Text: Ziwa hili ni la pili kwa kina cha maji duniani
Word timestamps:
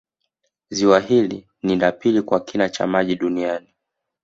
Ziwa 0.69 0.99
hili 0.99 1.47
ni 1.63 1.75
la 1.75 1.91
pili 1.91 2.21
kwa 2.21 2.39
kina 2.39 2.69
cha 2.69 2.87
maji 2.87 3.15
duniani 3.15 3.73